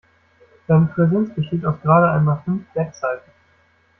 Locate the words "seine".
0.67-0.87